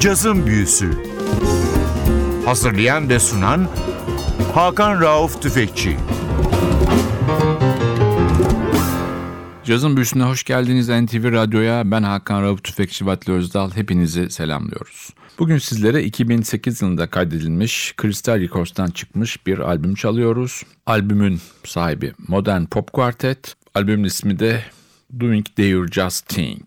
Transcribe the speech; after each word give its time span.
Cazın 0.00 0.46
Büyüsü 0.46 0.90
Hazırlayan 2.44 3.08
ve 3.08 3.18
sunan 3.18 3.68
Hakan 4.54 5.00
Rauf 5.00 5.42
Tüfekçi 5.42 5.96
Cazın 9.64 9.96
Büyüsü'ne 9.96 10.22
hoş 10.22 10.44
geldiniz 10.44 10.88
NTV 10.88 11.32
Radyo'ya. 11.32 11.90
Ben 11.90 12.02
Hakan 12.02 12.42
Rauf 12.42 12.64
Tüfekçi 12.64 13.06
Vatli 13.06 13.32
Özdal. 13.32 13.70
Hepinizi 13.70 14.30
selamlıyoruz. 14.30 15.10
Bugün 15.38 15.58
sizlere 15.58 16.04
2008 16.04 16.82
yılında 16.82 17.10
kaydedilmiş 17.10 17.94
Crystal 18.02 18.40
Records'tan 18.40 18.90
çıkmış 18.90 19.46
bir 19.46 19.58
albüm 19.58 19.94
çalıyoruz. 19.94 20.62
Albümün 20.86 21.40
sahibi 21.64 22.12
Modern 22.28 22.64
Pop 22.64 22.92
Quartet. 22.92 23.54
Albümün 23.74 24.04
ismi 24.04 24.38
de 24.38 24.62
Doing 25.20 25.46
Their 25.56 25.86
Just 25.86 26.28
Thing. 26.28 26.62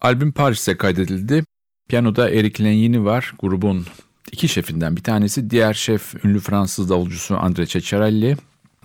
Albüm 0.00 0.32
Paris'te 0.32 0.76
kaydedildi. 0.76 1.44
Piyanoda 1.88 2.30
Eric 2.30 2.64
Lenyini 2.64 3.04
var. 3.04 3.34
Grubun 3.38 3.86
iki 4.32 4.48
şefinden 4.48 4.96
bir 4.96 5.02
tanesi. 5.02 5.50
Diğer 5.50 5.74
şef 5.74 6.24
ünlü 6.24 6.40
Fransız 6.40 6.90
davulcusu 6.90 7.36
Andre 7.36 7.66
Ceccarelli. 7.66 8.36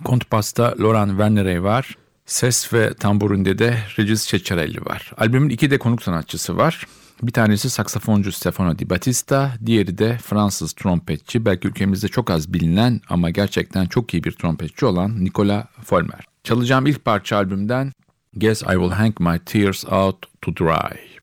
Kontpasta 0.04 0.74
Laurent 0.80 1.10
Wernerey 1.10 1.62
var. 1.62 1.96
Ses 2.26 2.72
ve 2.72 2.94
tamburinde 2.94 3.58
de 3.58 3.78
Regis 3.98 4.26
Ceccarelli 4.26 4.80
var. 4.80 5.12
Albümün 5.16 5.48
iki 5.48 5.70
de 5.70 5.78
konuk 5.78 6.02
sanatçısı 6.02 6.56
var. 6.56 6.86
Bir 7.22 7.32
tanesi 7.32 7.70
saksafoncu 7.70 8.32
Stefano 8.32 8.78
Di 8.78 8.90
Battista, 8.90 9.52
diğeri 9.66 9.98
de 9.98 10.18
Fransız 10.18 10.72
trompetçi, 10.72 11.44
belki 11.44 11.68
ülkemizde 11.68 12.08
çok 12.08 12.30
az 12.30 12.52
bilinen 12.52 13.00
ama 13.08 13.30
gerçekten 13.30 13.86
çok 13.86 14.14
iyi 14.14 14.24
bir 14.24 14.32
trompetçi 14.32 14.86
olan 14.86 15.24
Nicolas 15.24 15.64
Folmer. 15.84 16.24
Çalacağım 16.44 16.86
ilk 16.86 17.04
parça 17.04 17.36
albümden 17.36 17.92
Guess 18.36 18.62
I 18.62 18.64
Will 18.64 18.90
Hang 18.90 19.20
My 19.20 19.38
Tears 19.38 19.84
Out 19.84 20.26
to 20.42 20.56
Dry. 20.56 21.19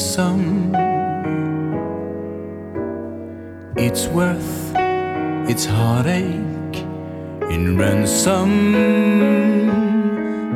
Is. 0.00 0.20
It's 3.76 4.06
worth 4.08 4.72
its 5.48 5.64
heartache 5.66 6.78
in 7.50 7.76
ransom. 7.76 8.74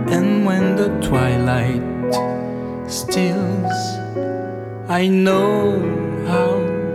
And 0.09 0.45
when 0.47 0.77
the 0.77 0.89
twilight 1.09 1.83
stills, 2.91 3.77
I 4.89 5.09
know 5.09 5.81
how 6.27 6.53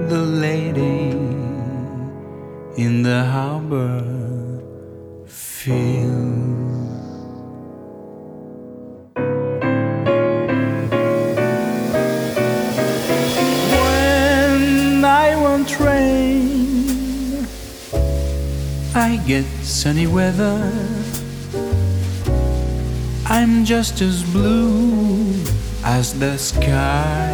the 0.08 0.24
lady 0.46 1.12
in 2.78 3.04
the 3.04 3.24
harbor 3.26 4.04
feels. 5.26 6.39
I 19.10 19.18
get 19.26 19.46
sunny 19.64 20.06
weather. 20.06 20.72
I'm 23.26 23.66
just 23.66 24.02
as 24.02 24.22
blue 24.32 25.34
as 25.84 26.14
the 26.20 26.38
sky. 26.38 27.34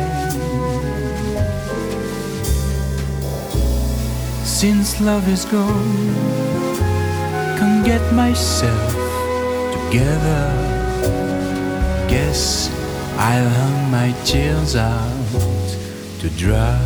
Since 4.46 5.02
love 5.02 5.28
is 5.28 5.44
gone, 5.44 6.16
can't 7.60 7.86
get 7.86 8.04
myself 8.14 8.94
together. 9.76 10.44
Guess 12.08 12.72
I'll 13.18 13.50
hang 13.50 13.92
my 13.92 14.14
tears 14.24 14.78
out 14.78 15.68
to 16.22 16.30
dry. 16.40 16.80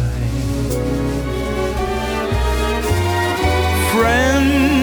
Friends 3.94 4.79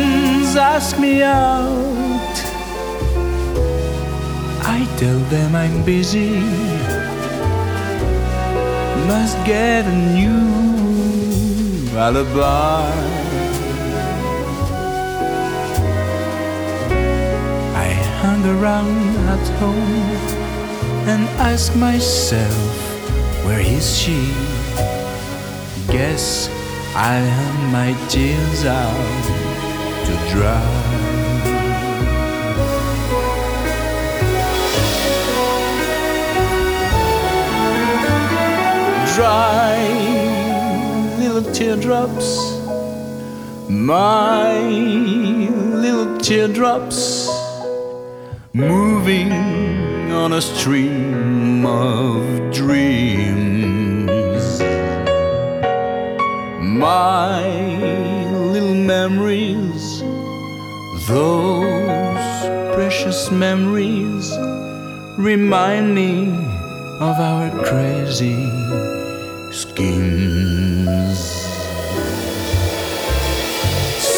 ask 0.56 0.98
me 0.98 1.22
out. 1.22 2.36
I 4.64 4.86
tell 4.96 5.18
them 5.30 5.54
I'm 5.54 5.84
busy. 5.84 6.40
Must 9.06 9.36
get 9.44 9.84
a 9.84 9.96
new 10.14 11.88
alibi. 11.96 12.90
I 17.74 17.88
hang 18.20 18.44
around 18.56 19.16
at 19.34 19.46
home 19.60 20.10
and 21.10 21.22
ask 21.38 21.74
myself, 21.76 22.66
where 23.44 23.60
is 23.60 23.98
she? 23.98 24.32
Guess 25.92 26.48
I'll 26.94 27.28
hang 27.38 27.72
my 27.72 28.08
tears 28.08 28.64
out 28.64 29.45
dry. 30.30 30.62
Dry 39.14 39.78
little 41.18 41.52
teardrops, 41.52 42.28
my 43.68 44.58
little 44.60 46.18
teardrops 46.18 47.28
moving 48.52 49.32
on 50.12 50.32
a 50.32 50.40
stream 50.40 51.64
of 51.64 52.52
dreams. 52.52 53.35
Those 61.06 62.74
precious 62.74 63.30
memories, 63.30 64.36
remind 65.16 65.94
me 65.94 66.28
of 67.00 67.20
our 67.20 67.48
crazy 67.64 68.50
schemes. 69.52 71.18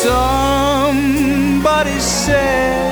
Somebody 0.02 0.80
said, 2.00 2.88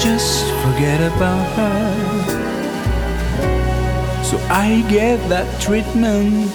just 0.00 0.44
forget 0.62 1.00
about 1.12 1.46
her. 1.56 1.94
So 4.24 4.36
I 4.48 4.84
gave 4.88 5.28
that 5.28 5.60
treatment 5.60 6.50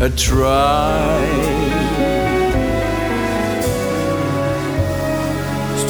a 0.00 0.10
try. 0.10 1.81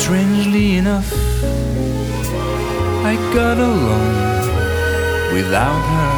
Strangely 0.02 0.68
enough, 0.78 1.10
I 3.04 3.14
got 3.32 3.56
along 3.56 4.14
without 5.32 5.82
her. 5.94 6.14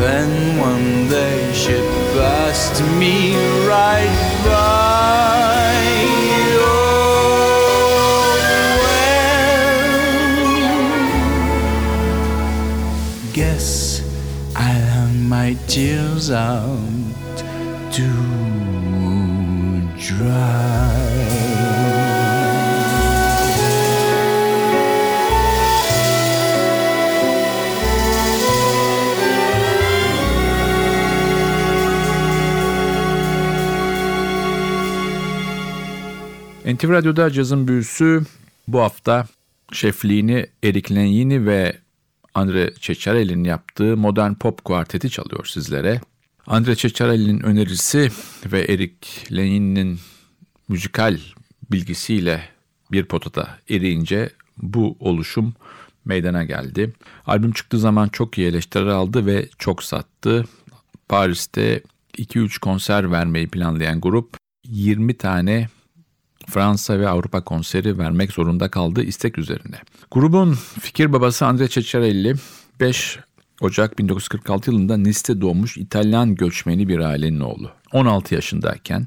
Then 0.00 0.58
one 0.58 1.08
day 1.10 1.52
she 1.52 1.76
passed 2.16 2.82
me 2.98 3.36
right 3.68 4.16
by. 4.42 5.74
Oh, 6.58 6.94
well, 13.20 13.32
guess 13.34 14.00
I'll 14.56 14.86
hang 14.96 15.28
my 15.28 15.56
tears 15.68 16.30
out 16.30 16.83
NTV 36.84 36.90
Radyo'da 36.90 37.30
cazın 37.30 37.68
büyüsü 37.68 38.22
bu 38.68 38.80
hafta 38.80 39.26
şefliğini 39.72 40.46
Eric 40.64 40.94
Lenyini 40.94 41.46
ve 41.46 41.78
Andre 42.34 42.72
Ceccarelli'nin 42.80 43.44
yaptığı 43.44 43.96
Modern 43.96 44.34
Pop 44.34 44.64
Kuarteti 44.64 45.10
çalıyor 45.10 45.46
sizlere. 45.46 46.00
Andre 46.46 46.76
Ceccarelli'nin 46.76 47.40
önerisi 47.40 48.10
ve 48.46 48.60
Eric 48.60 48.96
Lenyini'nin 49.32 49.98
müzikal 50.68 51.18
bilgisiyle 51.70 52.48
bir 52.92 53.04
potada 53.04 53.58
eriyince 53.70 54.30
bu 54.56 54.96
oluşum 55.00 55.54
meydana 56.04 56.44
geldi. 56.44 56.92
Albüm 57.26 57.52
çıktığı 57.52 57.78
zaman 57.78 58.08
çok 58.08 58.38
iyi 58.38 58.48
eleştiri 58.48 58.92
aldı 58.92 59.26
ve 59.26 59.48
çok 59.58 59.82
sattı. 59.82 60.44
Paris'te 61.08 61.82
2-3 62.18 62.60
konser 62.60 63.12
vermeyi 63.12 63.48
planlayan 63.48 64.00
grup 64.00 64.36
20 64.64 65.16
tane 65.16 65.68
Fransa 66.48 67.00
ve 67.00 67.08
Avrupa 67.08 67.44
konseri 67.44 67.98
vermek 67.98 68.32
zorunda 68.32 68.70
kaldı 68.70 69.02
istek 69.02 69.38
üzerine. 69.38 69.76
Grubun 70.10 70.58
fikir 70.80 71.12
babası 71.12 71.46
Andrea 71.46 71.68
Ceccarelli 71.68 72.34
5 72.80 73.18
Ocak 73.60 73.98
1946 73.98 74.70
yılında 74.70 74.96
Nice'te 74.96 75.40
doğmuş 75.40 75.76
İtalyan 75.76 76.34
göçmeni 76.34 76.88
bir 76.88 76.98
ailenin 76.98 77.40
oğlu. 77.40 77.70
16 77.92 78.34
yaşındayken 78.34 79.06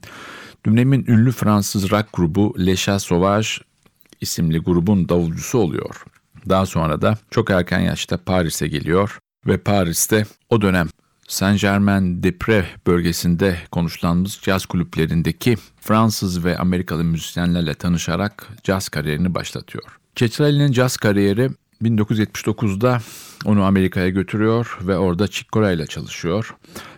dönemin 0.66 1.06
ünlü 1.08 1.32
Fransız 1.32 1.92
rock 1.92 2.08
grubu 2.14 2.56
Les 2.60 2.84
Chats 2.84 3.06
Sauvages 3.06 3.58
isimli 4.22 4.60
grubun 4.60 5.10
davulcusu 5.10 5.58
oluyor. 5.58 6.04
Daha 6.50 6.66
sonra 6.66 7.02
da 7.02 7.18
çok 7.32 7.50
erken 7.50 7.80
yaşta 7.80 8.18
Paris'e 8.18 8.68
geliyor 8.68 9.20
ve 9.48 9.58
Paris'te 9.58 10.26
o 10.50 10.62
dönem 10.62 10.88
Saint-Germain-des-Prés 11.28 12.66
bölgesinde 12.88 13.58
konuşlandığımız 13.72 14.40
caz 14.42 14.66
kulüplerindeki 14.66 15.58
Fransız 15.82 16.46
ve 16.46 16.58
Amerikalı 16.58 17.04
müzisyenlerle 17.04 17.74
tanışarak 17.74 18.48
caz 18.64 18.90
kariyerini 18.90 19.36
başlatıyor. 19.36 19.84
Cetrelli'nin 20.16 20.72
caz 20.72 20.98
kariyeri 20.98 21.50
1979'da 21.84 23.00
onu 23.46 23.64
Amerika'ya 23.64 24.10
götürüyor 24.10 24.78
ve 24.82 24.98
orada 24.98 25.28
Chick 25.28 25.52
Corea 25.52 25.72
ile 25.72 25.88
çalışıyor. 25.88 26.56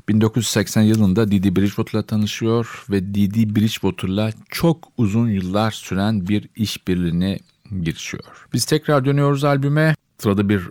1980 0.10 0.82
yılında 0.82 1.32
Didi 1.32 1.56
Bridgewater'la 1.56 2.04
tanışıyor 2.04 2.86
ve 2.90 3.14
Didi 3.14 3.56
Bridgewater'la 3.56 4.32
çok 4.50 4.88
uzun 4.98 5.28
yıllar 5.28 5.72
süren 5.72 6.28
bir 6.28 6.50
işbirliğine 6.56 7.40
girişiyor. 7.82 8.48
Biz 8.54 8.66
tekrar 8.66 9.06
dönüyoruz 9.06 9.44
albüme. 9.44 9.96
Sırada 10.18 10.50
bir 10.50 10.70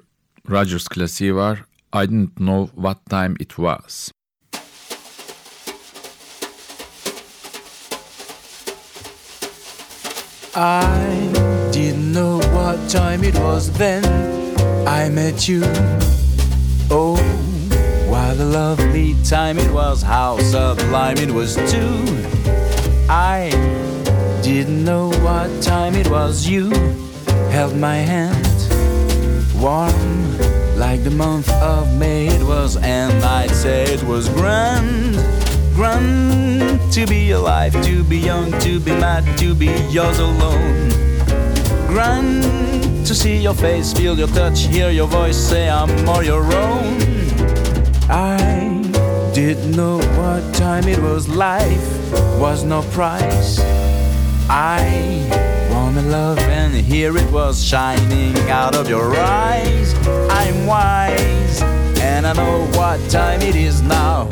Rogers 0.51 0.89
klasiği 0.89 1.35
var. 1.35 1.65
I 1.91 2.05
didn't 2.05 2.39
know 2.39 2.67
what 2.75 2.99
time 3.09 3.37
it 3.41 3.57
was. 3.57 4.13
I 10.55 11.71
didn't 11.73 12.13
know 12.13 12.39
what 12.53 12.91
time 12.91 13.25
it 13.25 13.39
was 13.39 13.73
then 13.73 14.05
I 14.87 15.09
met 15.09 15.49
you. 15.49 15.63
Oh, 16.91 17.17
what 18.11 18.37
a 18.37 18.45
lovely 18.45 19.15
time 19.25 19.59
it 19.59 19.71
was, 19.73 20.03
how 20.03 20.39
sublime 20.41 21.17
it 21.19 21.31
was 21.31 21.55
too. 21.73 22.05
I 23.09 23.49
didn't 24.43 24.85
know 24.85 25.09
what 25.23 25.63
time 25.63 25.95
it 25.95 26.09
was, 26.11 26.47
you 26.47 26.69
held 27.51 27.77
my 27.77 27.97
hand 27.97 28.47
warm 29.59 30.48
like 30.99 31.05
the 31.05 31.17
month 31.17 31.49
of 31.63 31.97
May 31.97 32.27
it 32.27 32.43
was, 32.43 32.77
and 32.77 33.13
I'd 33.25 33.51
say 33.51 33.85
it 33.85 34.03
was 34.03 34.29
grand, 34.31 35.15
grand 35.75 36.93
to 36.93 37.07
be 37.07 37.31
alive, 37.33 37.73
to 37.85 38.03
be 38.03 38.19
young, 38.19 38.51
to 38.61 38.81
be 38.81 38.93
mad, 38.93 39.25
to 39.39 39.55
be 39.55 39.71
yours 39.91 40.19
alone. 40.19 40.89
Grand 41.87 42.43
to 43.07 43.15
see 43.15 43.37
your 43.37 43.55
face, 43.55 43.93
feel 43.93 44.19
your 44.19 44.29
touch, 44.29 44.61
hear 44.67 44.91
your 44.91 45.07
voice, 45.07 45.37
say 45.37 45.69
I'm 45.69 46.09
all 46.09 46.23
your 46.23 46.43
own. 46.43 46.99
I 48.11 48.83
didn't 49.35 49.77
know 49.77 49.99
what 50.19 50.55
time 50.55 50.89
it 50.89 50.99
was, 50.99 51.29
life 51.29 52.13
was 52.41 52.65
no 52.65 52.83
price. 52.95 53.61
I 54.49 55.48
wanna 55.79 56.03
love, 56.03 56.39
and 56.39 56.75
here 56.75 57.17
it 57.17 57.31
was 57.31 57.65
shining 57.65 58.37
out 58.51 58.75
of 58.75 58.89
your 58.89 59.17
eyes. 59.17 59.95
I'm 60.31 60.67
wise, 60.67 61.63
and 62.01 62.27
I 62.27 62.33
know 62.33 62.67
what 62.79 62.99
time 63.11 63.41
it 63.43 63.55
is 63.55 63.81
now. 63.83 64.29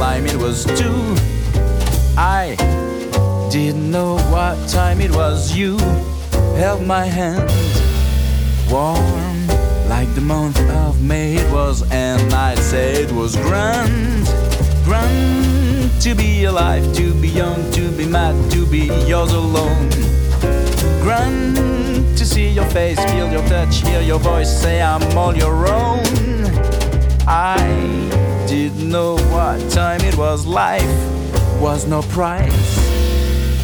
It 0.00 0.36
was 0.36 0.64
too. 0.64 1.14
I 2.16 2.56
didn't 3.50 3.90
know 3.90 4.16
what 4.30 4.56
time 4.66 4.98
it 5.00 5.10
was, 5.10 5.54
you 5.54 5.76
held 6.56 6.86
my 6.86 7.04
hand 7.04 7.50
warm 8.70 9.46
like 9.88 10.12
the 10.14 10.22
month 10.22 10.58
of 10.70 11.02
May 11.02 11.36
it 11.36 11.52
was, 11.52 11.82
and 11.90 12.32
I'd 12.32 12.58
say 12.58 12.94
it 13.02 13.12
was 13.12 13.36
grand, 13.36 14.24
grand 14.84 15.90
to 16.00 16.14
be 16.14 16.44
alive, 16.44 16.94
to 16.94 17.12
be 17.20 17.28
young, 17.28 17.70
to 17.72 17.90
be 17.90 18.06
mad, 18.06 18.50
to 18.52 18.66
be 18.66 18.86
yours 19.06 19.32
alone. 19.32 19.90
Grand 21.02 21.56
to 22.16 22.24
see 22.24 22.48
your 22.48 22.68
face, 22.70 22.98
feel 23.12 23.30
your 23.30 23.46
touch, 23.48 23.82
hear 23.82 24.00
your 24.00 24.18
voice, 24.18 24.50
say 24.62 24.80
I'm 24.80 25.02
all 25.18 25.36
your 25.36 25.68
own. 25.68 26.06
I 27.26 27.99
didn't 28.50 28.90
know 28.90 29.14
what 29.30 29.70
time 29.70 30.00
it 30.00 30.16
was, 30.16 30.44
life 30.44 30.82
was 31.60 31.86
no 31.86 32.02
price. 32.02 32.78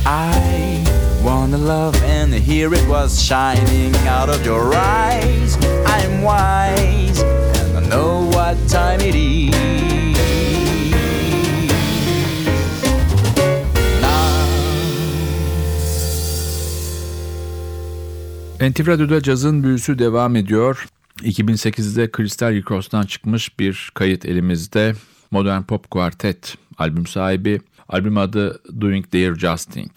I 0.07 0.85
wanna 1.25 1.59
love, 1.59 2.01
and 2.05 2.33
here 2.33 2.73
it 2.73 2.89
was 2.89 3.21
shining 3.21 3.93
out 4.07 4.29
of 4.29 4.47
your 4.47 4.73
eyes. 4.77 5.57
I'm 5.87 6.23
wise, 6.23 7.21
and 7.21 7.79
I 7.79 7.89
know 7.89 8.31
what 8.31 8.57
time 8.69 9.01
it 9.01 9.17
is. 9.17 9.55
Now. 14.01 14.37
NTV 18.61 19.23
cazın 19.23 19.63
büyüsü 19.63 19.99
devam 19.99 20.37
ediyor. 20.37 20.87
2008'de 21.27 22.11
Crystal 22.17 22.53
Records'tan 22.53 23.03
çıkmış 23.03 23.59
bir 23.59 23.91
kayıt 23.95 24.27
elimizde. 24.27 24.95
Modern 25.31 25.63
Pop 25.63 25.91
Quartet 25.91 26.55
albüm 26.79 27.07
sahibi. 27.07 27.61
Albüm 27.89 28.19
adı 28.19 28.63
Doing 28.81 29.11
Their 29.11 29.35
Justing. 29.35 29.91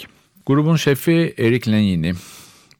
Grubun 0.45 0.75
şefi 0.75 1.33
Eric 1.37 1.71
Lenyini 1.71 2.13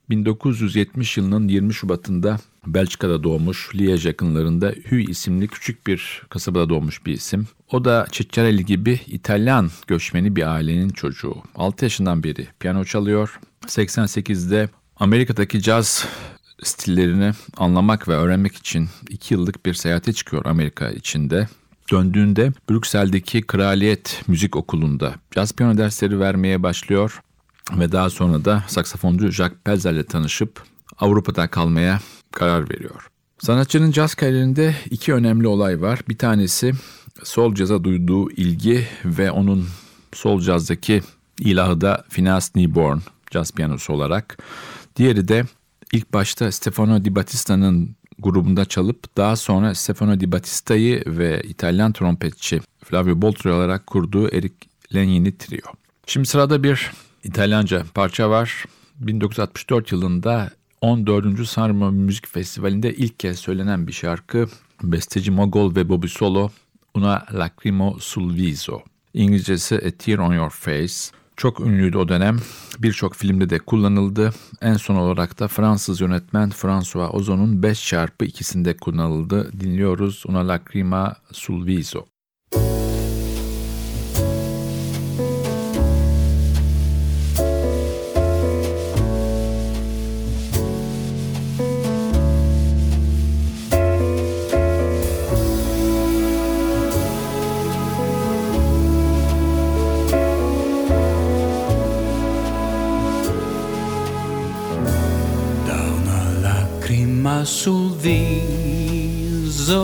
1970 0.10 1.18
yılının 1.18 1.48
20 1.48 1.74
Şubat'ında 1.74 2.38
Belçika'da 2.68 3.24
doğmuş, 3.24 3.70
Liège 3.74 4.08
yakınlarında 4.08 4.74
Huy 4.90 5.04
isimli 5.04 5.48
küçük 5.48 5.88
bir 5.88 6.22
kasabada 6.30 6.70
doğmuş 6.70 7.06
bir 7.06 7.14
isim. 7.14 7.48
O 7.72 7.86
da 7.86 8.08
Ciccarelli 8.12 8.66
gibi 8.66 9.00
İtalyan 9.08 9.72
göçmeni 9.88 10.36
bir 10.36 10.54
ailenin 10.54 10.90
çocuğu. 10.90 11.36
6 11.56 11.86
yaşından 11.86 12.24
beri 12.24 12.48
piyano 12.60 12.86
çalıyor. 12.86 13.40
88'de 13.66 14.70
Amerika'daki 14.96 15.62
caz 15.62 16.08
stillerini 16.64 17.32
anlamak 17.58 18.08
ve 18.08 18.14
öğrenmek 18.14 18.56
için 18.56 18.90
2 19.10 19.34
yıllık 19.34 19.66
bir 19.66 19.74
seyahate 19.74 20.14
çıkıyor 20.14 20.46
Amerika 20.46 20.90
içinde. 20.90 21.48
Döndüğünde 21.92 22.52
Brüksel'deki 22.70 23.42
Kraliyet 23.42 24.22
Müzik 24.28 24.56
Okulu'nda 24.56 25.16
caz 25.32 25.54
piyano 25.54 25.78
dersleri 25.78 26.20
vermeye 26.20 26.64
başlıyor 26.64 27.22
ve 27.80 27.92
daha 27.92 28.10
sonra 28.10 28.46
da 28.46 28.64
saksafoncu 28.68 29.32
Jacques 29.32 29.60
Pelzer 29.64 29.94
ile 29.94 30.04
tanışıp 30.04 30.64
Avrupa'da 30.98 31.48
kalmaya 31.48 32.00
karar 32.32 32.70
veriyor. 32.70 33.10
Sanatçının 33.40 33.92
caz 33.92 34.16
kariyerinde 34.16 34.76
iki 34.90 35.14
önemli 35.14 35.48
olay 35.48 35.82
var. 35.82 36.00
Bir 36.10 36.18
tanesi 36.18 36.74
sol 37.24 37.56
caza 37.56 37.84
duyduğu 37.84 38.32
ilgi 38.32 38.88
ve 39.06 39.32
onun 39.32 39.68
sol 40.14 40.42
cazdaki 40.42 41.02
ilahı 41.40 41.82
da 41.82 42.04
Phineas 42.10 42.56
Newborn 42.56 42.98
caz 43.32 43.52
piyanosu 43.52 43.94
olarak. 43.94 44.38
Diğeri 44.96 45.28
de 45.28 45.46
ilk 45.94 46.14
başta 46.14 46.52
Stefano 46.52 47.06
Di 47.06 47.16
Battista'nın 47.16 47.96
grubunda 48.20 48.66
çalıp 48.66 49.18
daha 49.18 49.36
sonra 49.36 49.76
Stefano 49.76 50.20
Di 50.20 50.32
Battista'yı 50.32 51.04
ve 51.08 51.42
İtalyan 51.44 51.94
trompetçi 51.94 52.62
Flavio 52.84 53.22
Boltro 53.22 53.54
olarak 53.54 53.88
kurduğu 53.88 54.30
Eric 54.30 54.56
Legnini 54.96 55.38
Trio. 55.38 55.72
Şimdi 56.06 56.28
sırada 56.28 56.64
bir 56.64 56.92
İtalyanca 57.24 57.84
parça 57.94 58.30
var. 58.30 58.66
1964 59.00 59.92
yılında 59.92 60.52
14. 60.82 61.48
Sanremo 61.48 61.92
Müzik 61.92 62.28
Festivali'nde 62.28 62.94
ilk 62.94 63.20
kez 63.20 63.40
söylenen 63.40 63.88
bir 63.88 63.94
şarkı. 63.94 64.48
Besteci 64.84 65.32
Mogol 65.32 65.76
ve 65.76 65.90
Bobby 65.90 66.08
Solo 66.08 66.50
Una 66.94 67.26
Lacrimo 67.34 67.98
sul 68.00 68.36
Viso. 68.36 68.82
İngilizcesi 69.14 69.76
A 69.76 69.92
Tear 69.92 70.18
on 70.18 70.34
Your 70.34 70.50
Face. 70.50 71.19
Çok 71.40 71.60
ünlüydü 71.60 71.98
o 71.98 72.08
dönem. 72.08 72.38
Birçok 72.80 73.16
filmde 73.16 73.50
de 73.50 73.60
kullanıldı. 73.60 74.34
En 74.62 74.74
son 74.74 74.96
olarak 74.96 75.40
da 75.40 75.48
Fransız 75.48 76.02
yönetmen 76.02 76.50
François 76.50 77.14
Ozon'un 77.14 77.64
5 77.64 77.88
çarpı 77.88 78.26
ikisinde 78.26 78.78
kullanıldı. 78.78 79.60
Dinliyoruz 79.60 80.24
Una 80.28 80.48
Lacrima 80.48 81.16
sul 81.32 81.66
Viso. 81.66 82.06
Sul 107.46 107.96
viso. 107.96 109.82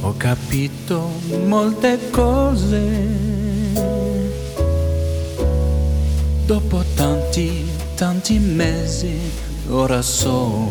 Ho 0.00 0.14
capito 0.16 1.10
molte 1.46 1.98
cose. 2.10 3.08
Dopo 6.46 6.84
tanti 6.94 7.64
tanti 7.94 8.38
mesi 8.38 9.18
ora 9.68 10.00
so 10.02 10.68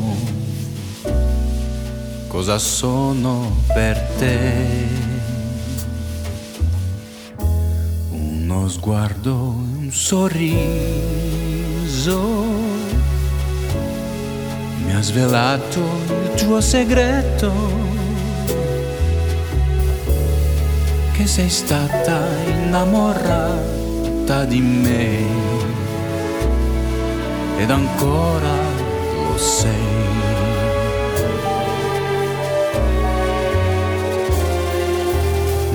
cosa 2.27 2.57
sono 2.57 3.61
per 3.73 3.97
te. 4.17 4.87
Uno 8.09 8.67
sguardo 8.67 9.33
un 9.33 9.89
sorriso 9.91 10.69
ha 14.99 15.01
svelato 15.01 15.79
il 16.09 16.33
tuo 16.35 16.59
segreto, 16.59 17.51
che 21.13 21.25
sei 21.25 21.47
stata 21.47 22.19
innamorata 22.47 24.43
di 24.43 24.59
me. 24.59 25.47
Ed 27.59 27.69
ancora 27.69 28.57
lo 29.29 29.37
sei. 29.37 29.87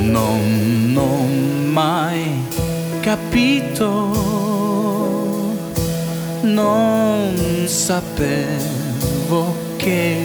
Non 0.01 0.95
ho 0.99 1.25
mai 1.71 2.47
capito, 3.01 4.13
non 6.43 7.35
sapevo 7.67 8.84
sapevo 9.25 9.55
che, 9.77 10.17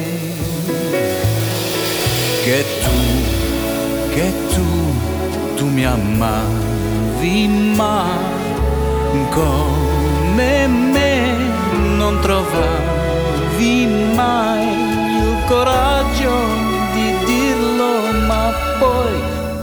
che 2.44 2.66
tu, 2.84 2.92
che 4.14 4.32
tu, 4.54 4.66
tu 5.56 5.66
mi 5.68 5.86
amavi 5.86 7.48
ma 7.76 8.06
come 9.32 10.68
me 10.68 11.36
non 11.98 12.20
trovavi 12.22 13.88
mai 14.16 14.68
il 14.68 15.38
coraggio 15.48 16.32
di 16.94 17.14
dirlo 17.26 18.12
ma 18.28 18.52
poi 18.80 19.22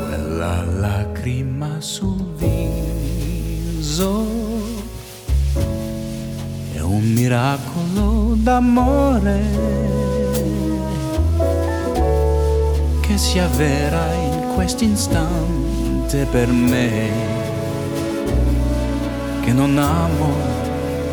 quella 0.09 0.65
lacrima 0.65 1.81
sul 1.81 2.25
viso 2.37 4.26
miracolo 7.27 8.35
d'amore 8.37 9.41
che 13.01 13.19
si 13.19 13.41
avvera 13.41 14.15
in 14.15 14.53
quest'istante 14.55 16.25
per 16.27 16.47
me, 16.47 17.11
che 19.41 19.53
non 19.53 19.77
amo 19.77 20.35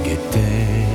che 0.03 0.19
te. 0.29 0.92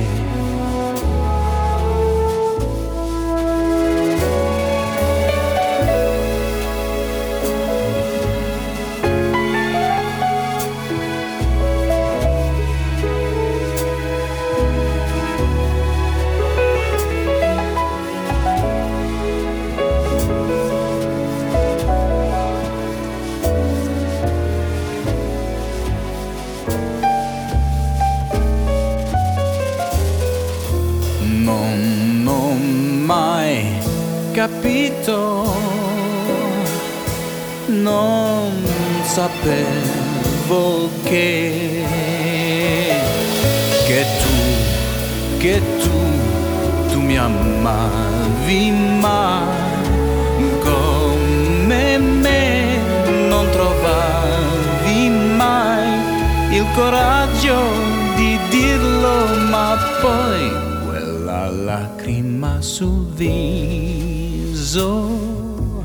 Non 37.67 38.51
sapevo 39.03 40.89
che, 41.03 41.83
che 43.85 44.05
tu, 44.21 45.37
che 45.37 45.61
tu, 45.79 46.91
tu 46.91 46.99
mi 46.99 47.17
amavi 47.17 48.71
ma 48.99 49.45
come 50.63 51.97
me 51.97 52.77
non 53.27 53.49
trovavi 53.51 55.09
mai 55.37 55.89
il 56.51 56.65
coraggio 56.75 57.57
di 58.15 58.37
dirlo, 58.49 59.37
ma 59.49 59.77
poi 60.01 60.51
quella 60.85 61.49
lacrima 61.49 62.61
sul 62.61 63.05
viso 63.13 63.78
sorriso 64.69 65.83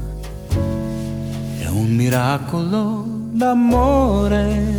è 1.59 1.67
un 1.69 1.89
miracolo 1.89 3.05
d'amore 3.31 4.73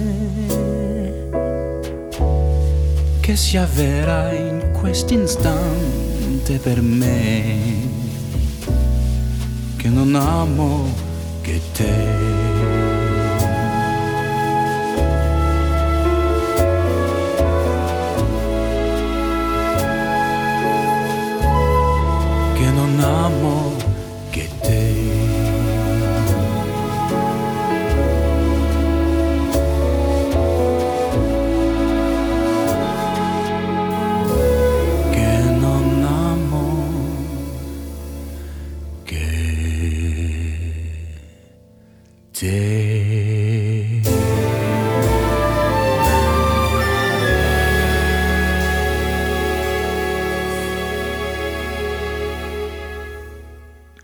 che 3.19 3.35
si 3.35 3.57
avvera 3.57 4.31
in 4.31 4.71
quest'istante 4.79 6.59
per 6.59 6.81
me 6.81 7.57
che 9.77 9.89
non 9.89 10.13
amo 10.13 10.93
che 11.41 11.59
te. 11.73 12.44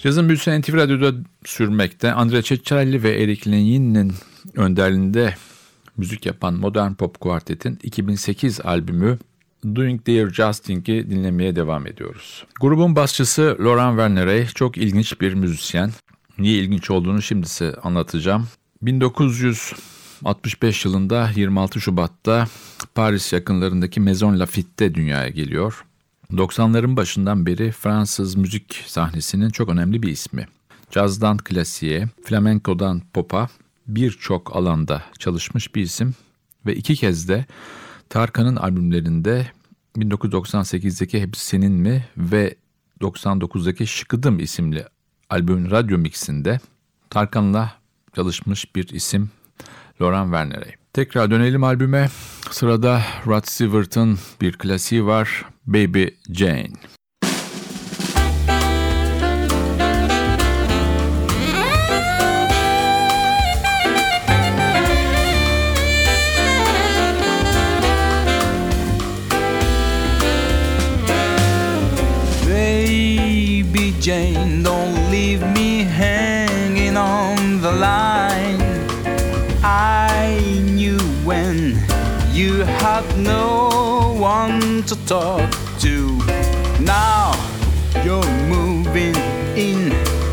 Cazın 0.03 0.27
büyüsü 0.27 0.61
NTV 0.61 0.73
Radyo'da 0.73 1.13
sürmekte. 1.45 2.13
Andre 2.13 2.41
Ceccarelli 2.41 3.03
ve 3.03 3.23
Eric 3.23 3.51
Lenin'in 3.51 4.13
önderliğinde 4.55 5.35
müzik 5.97 6.25
yapan 6.25 6.53
Modern 6.53 6.93
Pop 6.93 7.19
Quartet'in 7.19 7.79
2008 7.83 8.61
albümü 8.61 9.19
Doing 9.75 10.07
Dear 10.07 10.29
Justing'i 10.29 11.09
dinlemeye 11.09 11.55
devam 11.55 11.87
ediyoruz. 11.87 12.45
Grubun 12.61 12.95
basçısı 12.95 13.57
Laurent 13.59 13.97
Wernerey 13.97 14.45
çok 14.45 14.77
ilginç 14.77 15.21
bir 15.21 15.33
müzisyen. 15.33 15.91
Niye 16.37 16.57
ilginç 16.57 16.91
olduğunu 16.91 17.21
şimdi 17.21 17.49
size 17.49 17.75
anlatacağım. 17.83 18.47
1965 18.81 20.85
yılında 20.85 21.29
26 21.35 21.81
Şubat'ta 21.81 22.47
Paris 22.95 23.33
yakınlarındaki 23.33 23.99
Maison 23.99 24.39
Lafitte'te 24.39 24.95
dünyaya 24.95 25.29
geliyor. 25.29 25.85
90'ların 26.31 26.97
başından 26.97 27.45
beri 27.45 27.71
Fransız 27.71 28.35
müzik 28.35 28.83
sahnesinin 28.85 29.49
çok 29.49 29.69
önemli 29.69 30.03
bir 30.03 30.11
ismi. 30.11 30.47
Cazdan 30.91 31.37
klasiğe, 31.37 32.07
flamenkodan 32.23 33.01
pop'a 33.13 33.47
birçok 33.87 34.55
alanda 34.55 35.03
çalışmış 35.19 35.75
bir 35.75 35.81
isim 35.81 36.15
ve 36.65 36.75
iki 36.75 36.95
kez 36.95 37.29
de 37.29 37.45
Tarkan'ın 38.09 38.55
albümlerinde 38.55 39.47
1998'deki 39.97 41.21
Hepsi 41.21 41.45
Senin 41.45 41.71
mi 41.71 42.07
ve 42.17 42.55
99'daki 43.01 43.87
Şıkıdım 43.87 44.39
isimli 44.39 44.85
albümün 45.29 45.71
radyo 45.71 45.97
mixinde 45.97 46.59
Tarkan'la 47.09 47.73
çalışmış 48.15 48.75
bir 48.75 48.89
isim 48.89 49.29
Laurent 50.01 50.25
Werner'e. 50.25 50.75
Tekrar 50.93 51.31
dönelim 51.31 51.63
albüme. 51.63 52.09
Sırada 52.51 53.01
Rod 53.27 53.43
Stewart'ın 53.45 54.19
bir 54.41 54.53
klasiği 54.53 55.05
var 55.05 55.45
Baby 55.69 56.17
Jane. 56.29 56.77
Talk 85.11 85.51
to. 85.77 86.17
Now 86.79 87.33
you're 88.05 88.31
moving 88.47 89.13
in 89.57 89.91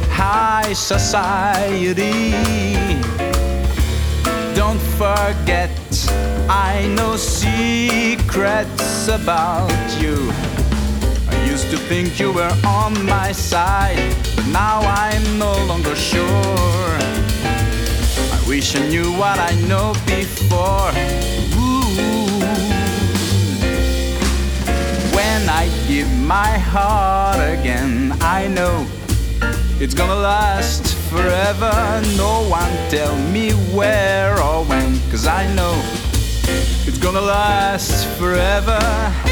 high 0.08 0.72
society. 0.72 2.30
Don't 4.54 4.80
forget, 5.02 5.72
I 6.48 6.86
know 6.94 7.16
secrets 7.16 9.08
about 9.08 9.68
you. 10.00 10.16
I 11.28 11.36
used 11.50 11.70
to 11.72 11.78
think 11.90 12.20
you 12.20 12.30
were 12.32 12.54
on 12.64 12.92
my 13.04 13.32
side, 13.32 14.14
but 14.36 14.46
now 14.46 14.78
I'm 14.82 15.38
no 15.40 15.54
longer 15.66 15.96
sure. 15.96 16.92
I 18.36 18.38
wish 18.46 18.76
I 18.76 18.88
knew 18.88 19.10
what 19.22 19.40
I 19.40 19.54
know 19.66 19.92
before. 20.06 21.47
My 26.26 26.58
heart 26.58 27.40
again, 27.40 28.12
I 28.20 28.46
know 28.48 28.86
it's 29.80 29.94
gonna 29.94 30.14
last 30.14 30.94
forever. 31.10 31.72
No 32.16 32.48
one 32.48 32.72
tell 32.90 33.16
me 33.30 33.52
where 33.74 34.40
or 34.40 34.64
when, 34.64 34.98
cause 35.10 35.26
I 35.26 35.46
know 35.54 35.74
it's 36.86 36.98
gonna 36.98 37.20
last 37.20 38.06
forever. 38.18 39.27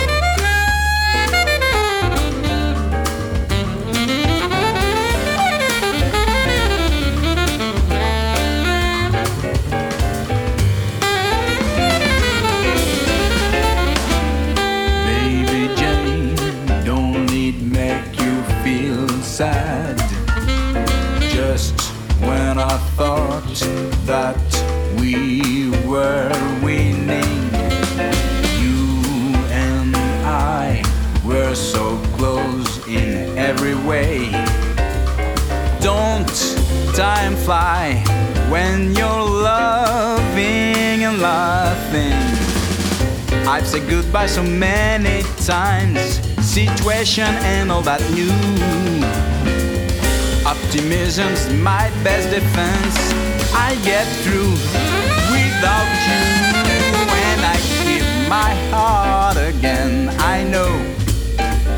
Sad. 19.37 19.99
Just 21.29 21.79
when 22.23 22.59
I 22.59 22.79
thought 22.97 23.45
that 24.07 24.41
we 24.99 25.69
were 25.87 26.33
winning, 26.65 27.43
you 28.63 29.37
and 29.53 29.95
I 30.25 30.83
were 31.23 31.55
so 31.55 31.99
close 32.17 32.89
in 32.89 33.37
every 33.37 33.75
way. 33.75 34.31
Don't 35.83 36.33
time 36.95 37.37
fly 37.37 38.03
when 38.49 38.95
you're 38.95 39.29
loving 39.53 41.05
and 41.05 41.21
laughing? 41.21 42.17
I've 43.47 43.67
said 43.67 43.87
goodbye 43.87 44.29
so 44.29 44.43
many 44.43 45.25
times. 45.45 46.23
Situation 46.41 47.35
and 47.45 47.71
all 47.71 47.83
that 47.83 48.01
new. 48.13 49.26
Optimism's 50.47 51.53
my 51.55 51.91
best 52.05 52.31
defense. 52.31 52.97
I 53.53 53.75
get 53.83 54.07
through 54.23 54.53
without 55.35 55.91
you. 56.07 56.23
When 57.11 57.39
I 57.43 57.57
give 57.83 58.07
my 58.29 58.55
heart 58.71 59.39
again, 59.39 60.09
I 60.21 60.45
know 60.45 60.71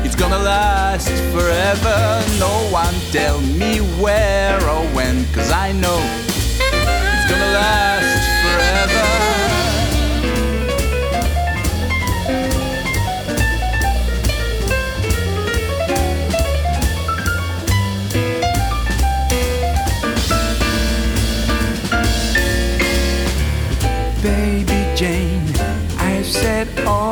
it's 0.05 0.15
gonna 0.15 0.37
last 0.37 1.09
forever. 1.33 2.23
No 2.37 2.69
one 2.71 2.93
tell 3.11 3.41
me 3.41 3.79
where 3.99 4.61
or 4.69 4.85
when, 4.93 5.25
cause 5.33 5.49
I 5.49 5.71
know 5.71 5.99
it's 6.37 7.25
gonna 7.27 7.51
last 7.51 8.21
forever. 8.43 9.48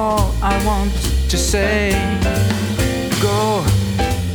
All 0.07 0.31
I 0.41 0.55
want 0.65 0.93
to 1.31 1.37
say. 1.37 1.91
Go 3.21 3.39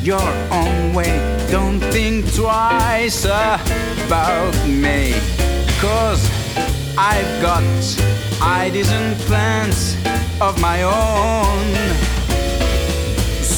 your 0.02 0.28
own 0.60 0.92
way, 0.98 1.14
don't 1.50 1.80
think 1.94 2.18
twice 2.34 3.24
about 3.24 4.54
me. 4.84 5.14
Cause 5.84 6.22
I've 7.12 7.32
got 7.40 7.64
ideas 8.42 8.90
and 8.92 9.16
plans 9.28 9.96
of 10.40 10.60
my 10.60 10.78
own. 10.82 11.66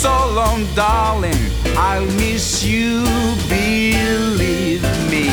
So 0.02 0.12
long, 0.40 0.60
darling, 0.74 1.42
I'll 1.88 2.10
miss 2.22 2.62
you, 2.62 3.02
believe 3.48 4.84
me. 5.12 5.26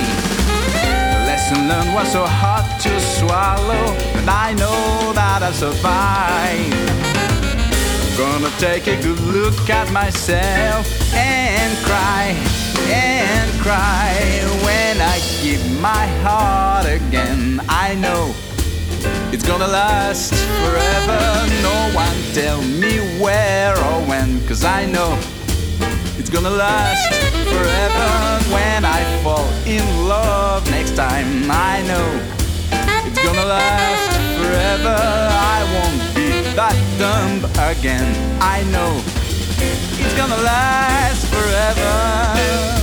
Lesson 1.28 1.60
learned 1.70 1.94
was 1.94 2.12
so 2.12 2.24
hard 2.26 2.66
to 2.84 2.92
swallow, 3.22 3.86
but 4.16 4.28
I 4.28 4.54
know 4.54 5.14
that 5.14 5.44
I'll 5.44 5.54
survive. 5.54 6.74
Gonna 8.18 8.52
take 8.58 8.88
a 8.88 8.98
good 9.02 9.20
look 9.38 9.70
at 9.70 9.92
myself 9.92 10.86
and 11.14 11.72
cry 11.86 12.36
and 12.90 13.48
cry 13.62 14.10
when 14.66 14.96
I 15.02 15.18
give 15.42 15.64
my 15.80 16.06
heart 16.24 16.86
again. 16.88 17.62
I 17.70 17.96
know 17.96 18.34
it's 19.34 19.46
gonna 19.46 19.68
last 19.68 20.34
forever. 20.62 21.22
No 21.70 21.78
one 21.94 22.20
tell 22.34 22.62
me 22.82 22.94
where 23.22 23.78
or 23.88 23.98
when, 24.10 24.30
cause 24.48 24.64
I 24.64 24.86
know 24.86 25.12
it's 26.18 26.30
gonna 26.30 26.56
last 26.66 27.06
forever. 27.54 28.10
When 28.56 28.84
I 28.84 29.02
fall 29.24 29.50
in 29.66 29.86
love 30.08 30.70
next 30.72 30.96
time, 30.96 31.50
I 31.50 31.82
know 31.90 32.41
gonna 33.24 33.46
last 33.46 34.12
forever. 34.38 34.98
I 34.98 35.60
won't 35.74 36.16
be 36.16 36.30
that 36.56 36.78
dumb 36.98 37.46
again. 37.70 38.10
I 38.42 38.64
know 38.74 39.02
it's 40.00 40.16
gonna 40.16 40.42
last 40.42 41.28
forever. 41.28 42.81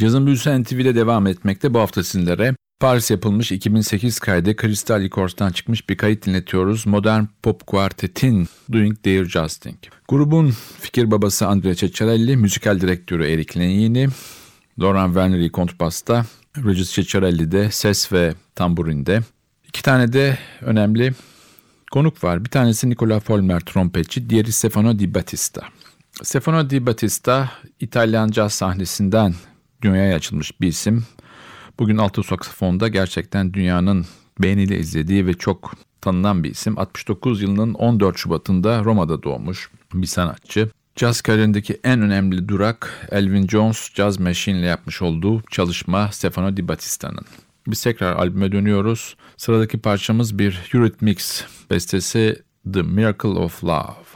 Cazın 0.00 0.26
Büyüsü 0.26 0.62
NTV'de 0.62 0.94
devam 0.94 1.26
etmekte 1.26 1.74
bu 1.74 1.78
hafta 1.78 2.02
sizlere. 2.02 2.54
Paris 2.80 3.10
yapılmış 3.10 3.52
2008 3.52 4.18
kaydı 4.18 4.56
Crystal 4.56 5.00
Records'tan 5.00 5.50
çıkmış 5.50 5.88
bir 5.88 5.96
kayıt 5.96 6.26
dinletiyoruz. 6.26 6.86
Modern 6.86 7.24
Pop 7.42 7.66
Quartet'in 7.66 8.48
Doing 8.72 9.02
Their 9.02 9.24
Justing. 9.24 9.76
Grubun 10.08 10.54
fikir 10.80 11.10
babası 11.10 11.46
Andrea 11.46 11.74
Ceccarelli, 11.74 12.36
müzikal 12.36 12.80
direktörü 12.80 13.24
Eric 13.24 13.60
Lenini, 13.60 14.08
Laurent 14.78 15.14
Werner'i 15.14 15.52
kontrbasta, 15.52 16.24
Regis 16.56 16.92
Ceccarelli 16.92 17.52
de 17.52 17.70
ses 17.70 18.12
ve 18.12 18.34
tamburinde. 18.54 19.20
İki 19.68 19.82
tane 19.82 20.12
de 20.12 20.38
önemli 20.60 21.12
konuk 21.90 22.24
var. 22.24 22.44
Bir 22.44 22.50
tanesi 22.50 22.90
Nicola 22.90 23.20
Folmer 23.20 23.60
trompetçi, 23.60 24.30
diğeri 24.30 24.52
Stefano 24.52 24.98
Di 24.98 25.14
Battista. 25.14 25.62
Stefano 26.22 26.70
Di 26.70 26.86
Battista 26.86 27.50
İtalyan 27.80 28.28
caz 28.30 28.52
sahnesinden 28.52 29.34
dünyaya 29.82 30.16
açılmış 30.16 30.60
bir 30.60 30.68
isim. 30.68 31.04
Bugün 31.78 31.96
alto 31.96 32.22
saksafonda 32.22 32.88
gerçekten 32.88 33.54
dünyanın 33.54 34.06
beğeniyle 34.38 34.78
izlediği 34.78 35.26
ve 35.26 35.34
çok 35.34 35.74
tanınan 36.00 36.44
bir 36.44 36.50
isim. 36.50 36.78
69 36.78 37.42
yılının 37.42 37.74
14 37.74 38.18
Şubat'ında 38.18 38.84
Roma'da 38.84 39.22
doğmuş 39.22 39.70
bir 39.94 40.06
sanatçı. 40.06 40.70
Jazz 40.96 41.20
kariyerindeki 41.20 41.80
en 41.84 42.00
önemli 42.00 42.48
durak 42.48 43.08
Elvin 43.10 43.48
Jones 43.48 43.94
Jazz 43.94 44.20
Machine 44.20 44.58
ile 44.58 44.66
yapmış 44.66 45.02
olduğu 45.02 45.42
çalışma 45.50 46.08
Stefano 46.12 46.56
Di 46.56 46.68
Battista'nın. 46.68 47.24
Biz 47.66 47.82
tekrar 47.82 48.16
albüme 48.16 48.52
dönüyoruz. 48.52 49.16
Sıradaki 49.36 49.78
parçamız 49.78 50.38
bir 50.38 50.60
Eurythmics 50.74 51.42
bestesi 51.70 52.42
The 52.72 52.82
Miracle 52.82 53.28
of 53.28 53.64
Love. 53.64 54.09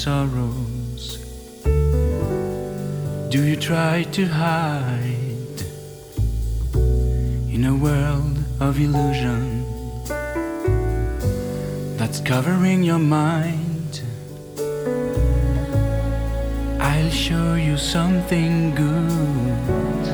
Sorrows 0.00 1.18
do 3.28 3.44
you 3.44 3.54
try 3.54 4.02
to 4.04 4.24
hide 4.24 5.58
in 7.54 7.66
a 7.66 7.76
world 7.76 8.38
of 8.60 8.80
illusion 8.80 9.62
that's 11.98 12.18
covering 12.20 12.82
your 12.82 12.98
mind? 12.98 14.00
I'll 16.80 17.10
show 17.10 17.54
you 17.56 17.76
something 17.76 18.74
good. 18.74 20.04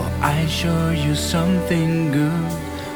Oh, 0.00 0.18
I'll 0.22 0.46
show 0.62 0.90
you 0.90 1.16
something 1.16 2.12
good. 2.12 2.52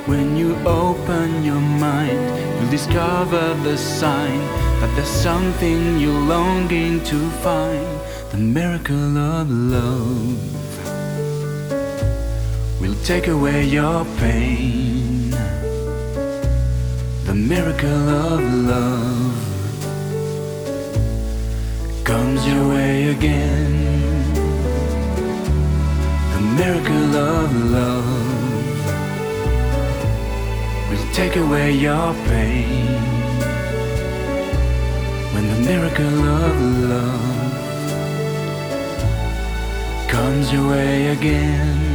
When 0.07 0.37
you 0.37 0.55
open 0.65 1.43
your 1.43 1.65
mind, 1.87 2.23
you'll 2.61 2.71
discover 2.71 3.55
the 3.65 3.77
sign 3.77 4.60
that 4.81 4.97
there's 4.97 5.09
something 5.09 5.99
you're 5.99 6.23
longing 6.23 7.05
to 7.05 7.19
find. 7.45 7.87
The 8.31 8.39
miracle 8.39 9.19
of 9.19 9.51
love 9.51 10.41
will 12.81 12.97
take 13.05 13.29
away 13.29 13.67
your 13.67 14.07
pain. 14.17 15.31
The 17.27 17.35
miracle 17.35 18.09
of 18.09 18.41
love 18.73 19.37
comes 22.03 22.47
your 22.47 22.67
way 22.71 23.11
again. 23.11 24.33
The 26.35 26.41
miracle 26.61 27.17
of 27.17 27.49
love 27.71 28.09
will 30.89 31.13
take 31.13 31.37
away 31.37 31.73
your 31.73 32.15
pain. 32.31 33.20
Miracle 35.65 36.25
of 36.25 36.61
love 36.89 37.51
comes 40.09 40.53
your 40.53 40.69
way 40.71 41.09
again. 41.09 41.90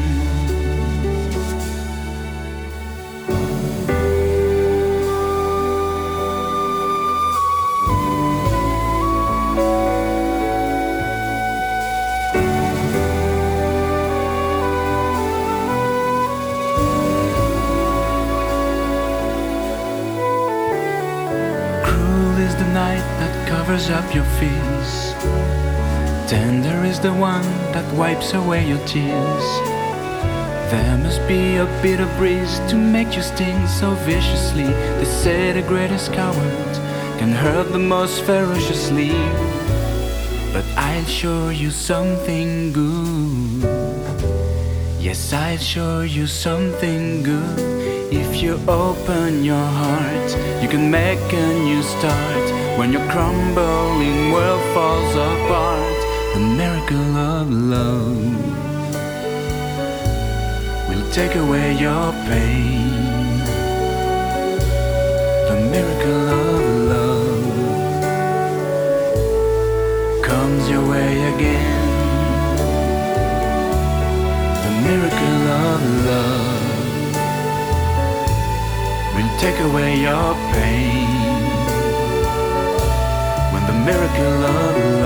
Up 23.89 24.15
your 24.15 24.25
fears. 24.39 25.13
Tender 26.29 26.83
is 26.85 26.99
the 26.99 27.13
one 27.13 27.43
that 27.73 27.85
wipes 27.93 28.33
away 28.33 28.67
your 28.67 28.83
tears. 28.87 29.45
There 30.71 30.97
must 30.97 31.27
be 31.27 31.57
a 31.57 31.65
bitter 31.81 32.07
breeze 32.17 32.59
to 32.69 32.75
make 32.75 33.15
you 33.15 33.21
sting 33.21 33.67
so 33.67 33.91
viciously. 34.05 34.63
They 34.63 35.05
say 35.05 35.51
the 35.51 35.61
greatest 35.61 36.13
coward 36.13 36.73
can 37.19 37.31
hurt 37.31 37.71
the 37.71 37.79
most 37.79 38.23
ferociously. 38.23 39.11
But 40.51 40.65
I'll 40.77 41.05
show 41.05 41.49
you 41.49 41.69
something 41.69 42.73
good. 42.73 43.63
Yes, 44.99 45.33
I'll 45.33 45.57
show 45.57 46.01
you 46.01 46.25
something 46.25 47.23
good. 47.23 47.59
If 48.11 48.41
you 48.41 48.59
open 48.67 49.43
your 49.43 49.67
heart, 49.81 50.31
you 50.61 50.69
can 50.69 50.89
make 50.89 51.21
a 51.33 51.53
new 51.65 51.83
start. 51.83 52.44
When 52.77 52.91
your 52.91 53.07
crumbling 53.09 54.33
world 54.33 54.61
falls 54.73 55.15
apart, 55.15 55.99
the 56.33 56.41
miracle 56.41 57.15
of 57.15 57.49
love 57.49 58.17
will 60.89 61.11
take 61.11 61.35
away 61.35 61.71
your 61.79 62.11
pain. 62.27 62.91
The 65.49 65.57
miracle 65.71 66.29
of 66.29 66.63
love 66.91 67.45
comes 70.21 70.69
your 70.69 70.83
way 70.85 71.33
again. 71.33 71.87
The 74.65 74.71
miracle 74.87 75.43
of 75.63 75.79
love 76.11 77.15
will 79.15 79.31
take 79.39 79.59
away 79.61 79.91
your 80.01 80.35
pain. 80.51 81.24
Miracle 83.85 84.39
love 84.39 85.04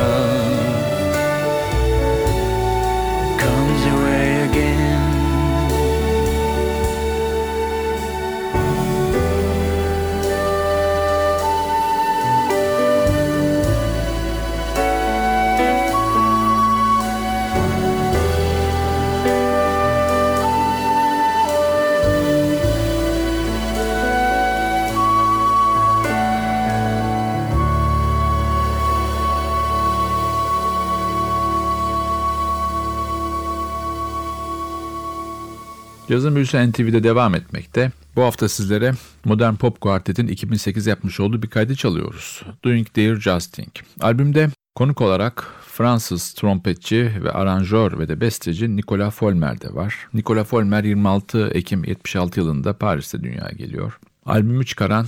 Cazın 36.10 36.36
Büyüsü 36.36 36.72
NTV'de 36.72 37.04
devam 37.04 37.36
etmekte. 37.36 37.92
Bu 38.16 38.24
hafta 38.24 38.50
sizlere 38.50 38.94
Modern 39.26 39.56
Pop 39.56 39.82
Quartet'in 39.82 40.28
2008 40.28 40.88
yapmış 40.88 41.20
olduğu 41.20 41.42
bir 41.42 41.48
kaydı 41.48 41.76
çalıyoruz. 41.76 42.44
Doing 42.66 42.88
Their 42.88 43.16
Justing. 43.16 43.70
Albümde 44.02 44.50
konuk 44.76 45.02
olarak 45.02 45.48
Fransız 45.68 46.34
trompetçi 46.34 47.12
ve 47.24 47.32
aranjör 47.32 48.00
ve 48.00 48.08
de 48.08 48.22
besteci 48.22 48.76
Nicolas 48.76 49.16
Folmer 49.16 49.62
de 49.62 49.74
var. 49.74 49.96
Nicolas 50.14 50.48
Folmer 50.48 50.84
26 50.84 51.48
Ekim 51.48 51.84
76 51.84 52.40
yılında 52.40 52.74
Paris'te 52.74 53.24
dünyaya 53.24 53.52
geliyor. 53.58 54.00
Albümü 54.26 54.66
çıkaran 54.66 55.08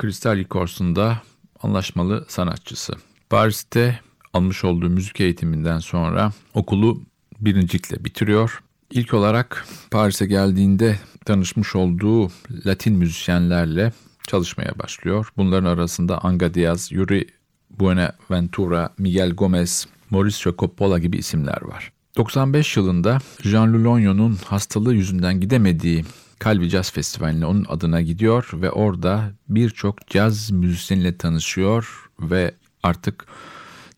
Crystal 0.00 0.36
Records'un 0.36 0.96
da 0.96 1.22
anlaşmalı 1.62 2.24
sanatçısı. 2.28 2.92
Paris'te 3.30 4.00
almış 4.32 4.64
olduğu 4.64 4.90
müzik 4.90 5.20
eğitiminden 5.20 5.78
sonra 5.78 6.32
okulu 6.54 7.02
birincilikle 7.40 8.04
bitiriyor. 8.04 8.60
İlk 8.90 9.14
olarak 9.14 9.66
Paris'e 9.90 10.26
geldiğinde 10.26 10.98
tanışmış 11.24 11.76
olduğu 11.76 12.30
Latin 12.66 12.96
müzisyenlerle 12.96 13.92
çalışmaya 14.26 14.78
başlıyor. 14.78 15.28
Bunların 15.36 15.68
arasında 15.68 16.24
Anga 16.24 16.54
Diaz, 16.54 16.92
Yuri 16.92 17.26
Buenaventura, 17.70 18.90
Miguel 18.98 19.30
Gomez, 19.30 19.86
Mauricio 20.10 20.56
Coppola 20.58 20.98
gibi 20.98 21.16
isimler 21.16 21.62
var. 21.62 21.92
95 22.16 22.76
yılında 22.76 23.18
Jean 23.42 23.72
Lulonio'nun 23.72 24.38
hastalığı 24.44 24.94
yüzünden 24.94 25.40
gidemediği 25.40 26.04
Kalbi 26.38 26.68
Jazz 26.68 26.92
Festivali'ne 26.92 27.46
onun 27.46 27.66
adına 27.68 28.00
gidiyor 28.00 28.50
ve 28.52 28.70
orada 28.70 29.32
birçok 29.48 30.06
caz 30.08 30.50
müzisyeniyle 30.50 31.16
tanışıyor 31.16 32.10
ve 32.20 32.54
artık 32.82 33.26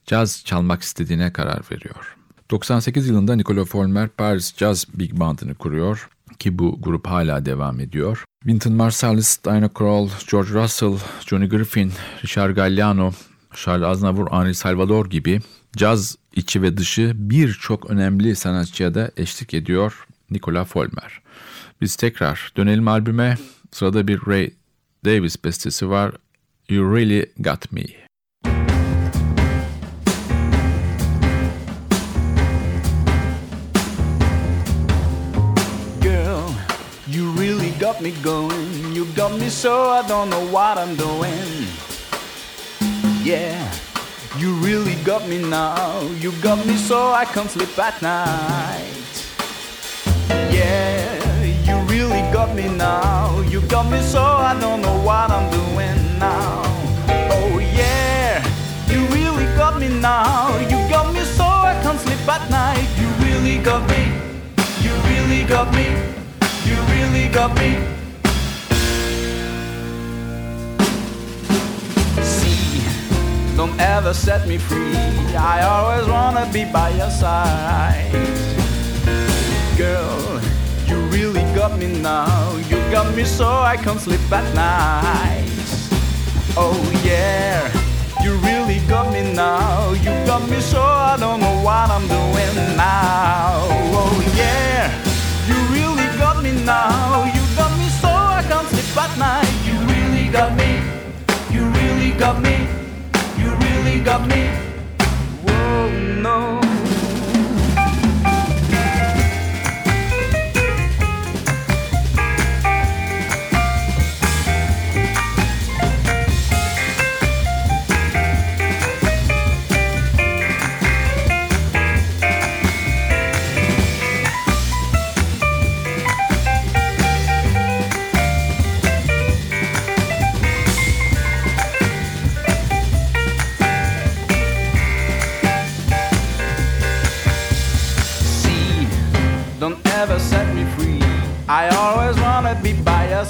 caz 0.06 0.42
çalmak 0.44 0.82
istediğine 0.82 1.32
karar 1.32 1.60
veriyor. 1.72 2.16
98 2.52 3.08
yılında 3.08 3.36
Nicola 3.36 3.64
Folmer 3.64 4.08
Paris 4.08 4.56
Jazz 4.56 4.86
Big 4.94 5.12
Band'ını 5.12 5.54
kuruyor 5.54 6.08
ki 6.38 6.58
bu 6.58 6.78
grup 6.82 7.06
hala 7.06 7.46
devam 7.46 7.80
ediyor. 7.80 8.24
Wynton 8.42 8.72
Marsalis, 8.72 9.44
Diana 9.44 9.68
Krall, 9.68 10.08
George 10.30 10.50
Russell, 10.50 10.98
Johnny 11.26 11.48
Griffin, 11.48 11.92
Richard 12.24 12.56
Galliano, 12.56 13.12
Charles 13.54 13.86
Aznavour, 13.86 14.30
Henri 14.30 14.54
Salvador 14.54 15.10
gibi 15.10 15.40
caz 15.76 16.16
içi 16.36 16.62
ve 16.62 16.76
dışı 16.76 17.12
birçok 17.14 17.90
önemli 17.90 18.36
sanatçıya 18.36 18.94
da 18.94 19.10
eşlik 19.16 19.54
ediyor 19.54 20.06
Nicola 20.30 20.64
Folmer. 20.64 21.20
Biz 21.80 21.96
tekrar 21.96 22.52
dönelim 22.56 22.88
albüme. 22.88 23.38
Sırada 23.70 24.08
bir 24.08 24.20
Ray 24.26 24.50
Davis 25.04 25.44
bestesi 25.44 25.88
var. 25.90 26.12
You 26.68 26.96
Really 26.96 27.32
Got 27.38 27.72
Me. 27.72 27.82
Me 38.02 38.10
going. 38.20 38.92
You 38.92 39.04
got 39.14 39.38
me 39.38 39.48
so 39.48 39.90
I 39.90 40.06
don't 40.08 40.28
know 40.28 40.44
what 40.48 40.76
I'm 40.76 40.96
doing. 40.96 41.68
Yeah, 43.22 43.72
you 44.36 44.54
really 44.54 44.96
got 45.04 45.28
me 45.28 45.38
now. 45.38 46.02
You 46.18 46.32
got 46.42 46.66
me 46.66 46.74
so 46.76 47.12
I 47.12 47.24
can't 47.24 47.48
sleep 47.48 47.78
at 47.78 48.02
night. 48.02 49.14
Yeah, 50.50 51.44
you 51.62 51.76
really 51.86 52.22
got 52.32 52.56
me 52.56 52.68
now. 52.68 53.40
You 53.42 53.60
got 53.68 53.88
me 53.88 54.00
so 54.02 54.20
I 54.20 54.58
don't 54.60 54.82
know 54.82 54.98
what 55.02 55.30
I'm 55.30 55.48
doing 55.52 56.18
now. 56.18 56.62
Oh 57.30 57.58
yeah, 57.60 58.42
you 58.88 59.06
really 59.14 59.46
got 59.54 59.78
me 59.78 59.88
now. 60.00 60.58
You 60.58 60.78
got 60.90 61.14
me 61.14 61.20
so 61.20 61.44
I 61.44 61.78
can't 61.84 62.00
sleep 62.00 62.28
at 62.28 62.50
night. 62.50 62.88
You 62.98 63.08
really 63.24 63.62
got 63.62 63.88
me. 63.88 64.02
You 64.82 64.92
really 65.10 65.44
got 65.44 65.72
me. 65.72 65.86
You 66.66 66.76
really 66.90 67.28
got 67.28 67.54
me. 67.58 67.91
Don't 73.56 73.78
ever 73.80 74.14
set 74.14 74.46
me 74.48 74.58
free. 74.58 74.96
I 75.36 75.62
always 75.62 76.08
wanna 76.08 76.48
be 76.52 76.64
by 76.64 76.90
your 76.90 77.10
side. 77.10 78.10
Girl, 79.76 80.40
you 80.86 80.96
really 81.16 81.42
got 81.54 81.78
me 81.78 81.88
now. 82.00 82.56
You 82.68 82.76
got 82.90 83.14
me 83.14 83.24
so 83.24 83.48
I 83.48 83.76
can't 83.76 84.00
sleep 84.00 84.20
at 84.32 84.46
night. 84.54 85.48
Oh 86.56 86.76
yeah, 87.04 87.70
you 88.22 88.36
really 88.48 88.80
got 88.88 89.12
me 89.12 89.34
now. 89.34 89.92
You 89.92 90.12
got 90.26 90.48
me 90.48 90.60
so 90.60 90.82
I 90.82 91.16
don't 91.18 91.40
know 91.40 91.56
what 91.62 91.90
I'm 91.90 92.06
doing 92.08 92.76
now. 92.76 93.66
Oh 93.98 94.16
yeah, 94.36 94.90
you 95.48 95.56
really 95.76 96.08
got 96.18 96.42
me 96.42 96.52
now. 96.64 97.24
You 97.34 97.42
got 97.56 97.72
me 97.78 97.88
so 98.00 98.08
I 98.08 98.44
can't 98.48 98.68
sleep 98.68 98.96
at 98.96 99.18
night. 99.18 99.52
You 99.66 99.74
really 99.92 100.28
got 100.28 100.56
me. 100.56 100.80
You 101.50 101.64
really 101.70 102.12
got 102.12 102.40
me. 102.42 102.81
Really 103.84 103.98
got 103.98 104.28
me. 104.28 104.46
Whoa, 105.44 105.90
no. 106.22 106.61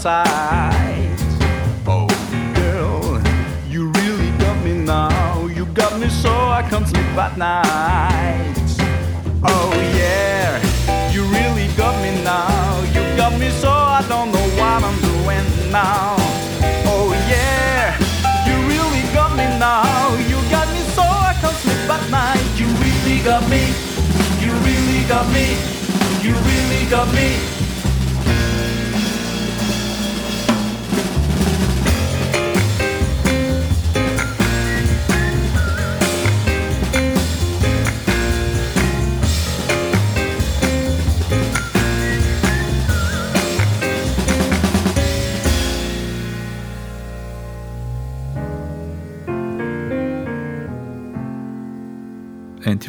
Side. 0.03 1.15
Oh, 1.87 2.09
girl, 2.57 3.23
you 3.71 3.87
really 4.03 4.33
got 4.37 4.57
me 4.65 4.73
now. 4.73 5.47
You 5.47 5.65
got 5.67 5.97
me 6.01 6.09
so 6.09 6.31
I 6.31 6.67
can't 6.69 6.89
sleep 6.89 7.17
at 7.17 7.39
night. 7.39 8.67
Oh, 9.45 9.71
yeah, 9.95 10.59
you 11.13 11.23
really 11.27 11.69
got 11.77 11.95
me 12.03 12.11
now. 12.25 12.83
You 12.95 13.03
got 13.17 13.39
me 13.39 13.49
so 13.51 13.71
I 13.71 14.05
don't 14.09 14.33
know 14.33 14.47
what 14.59 14.83
I'm 14.83 14.99
doing 15.07 15.47
now. 15.71 16.17
Oh, 16.91 17.15
yeah, 17.31 17.95
you 18.49 18.57
really 18.73 19.05
got 19.15 19.31
me 19.39 19.47
now. 19.63 19.87
You 20.31 20.39
got 20.51 20.67
me 20.75 20.83
so 20.99 21.03
I 21.03 21.33
can't 21.41 21.59
sleep 21.63 21.89
at 21.97 22.05
night. 22.11 22.43
You 22.59 22.67
really 22.83 23.23
got 23.23 23.49
me. 23.49 23.71
You 24.43 24.51
really 24.67 25.07
got 25.07 25.27
me. 25.31 25.47
You 26.27 26.35
really 26.51 26.91
got 26.91 27.07
me. 27.15 27.62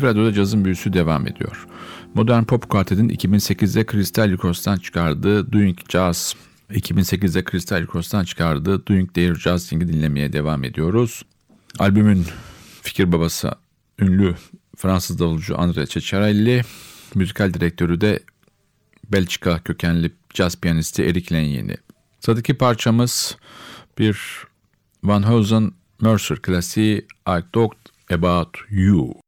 NTV 0.04 0.08
Radyo'da 0.08 0.34
cazın 0.34 0.66
büyüsü 0.66 0.94
devam 0.94 1.28
ediyor. 1.28 1.68
Modern 2.13 2.44
Pop 2.44 2.70
Quartet'in 2.70 3.10
2008'de 3.10 3.86
Crystal 3.92 4.32
Records'tan 4.32 4.78
çıkardığı 4.78 5.54
Doing 5.54 5.80
Jazz, 5.89 6.36
2008'de 6.70 7.44
Crystal 7.52 7.82
Records'tan 7.82 8.24
çıkardığı 8.24 8.88
Doing 8.88 9.13
Their 9.13 9.36
Jazz 9.36 9.70
Thing'i 9.70 9.88
dinlemeye 9.88 10.34
devam 10.34 10.63
ediyoruz. 10.63 11.22
Albümün 11.80 12.26
fikir 12.82 13.12
babası 13.12 13.52
ünlü 14.00 14.36
Fransız 14.78 15.20
davulcu 15.20 15.54
André 15.54 15.88
Ceccarelli, 15.88 16.62
müzikal 17.16 17.54
direktörü 17.54 18.02
de 18.02 18.20
Belçika 19.12 19.60
kökenli 19.60 20.12
caz 20.34 20.56
piyanisti 20.56 21.04
Eric 21.04 21.36
Lenyeni. 21.36 21.78
Sıradaki 22.20 22.54
parçamız 22.54 23.38
bir 24.00 24.18
Van 25.04 25.30
Heusen 25.30 25.72
Mercer 26.02 26.42
klasiği 26.42 26.98
I 27.28 27.39
Talked 27.54 28.12
About 28.12 28.58
You. 28.70 29.22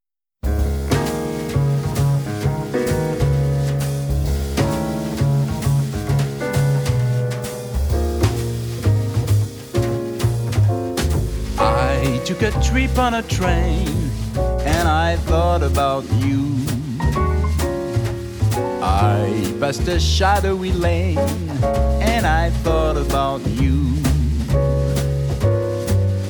Took 12.25 12.41
a 12.41 12.51
trip 12.63 12.97
on 12.97 13.13
a 13.13 13.21
train 13.21 13.87
and 14.65 14.87
I 14.87 15.15
thought 15.27 15.61
about 15.61 16.03
you. 16.13 16.55
I 18.81 19.55
passed 19.59 19.87
a 19.87 19.99
shadowy 19.99 20.71
lane 20.71 21.19
and 22.01 22.25
I 22.25 22.49
thought 22.63 22.97
about 22.97 23.45
you. 23.45 23.93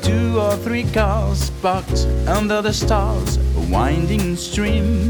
Two 0.01 0.37
or 0.37 0.57
three 0.57 0.83
cars 0.91 1.49
parked 1.61 2.05
under 2.27 2.61
the 2.61 2.73
stars, 2.73 3.37
a 3.37 3.61
winding 3.71 4.35
stream. 4.35 5.09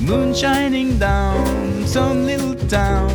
Moon 0.00 0.32
shining 0.32 0.98
down 0.98 1.86
some 1.86 2.24
little 2.24 2.54
town 2.66 3.14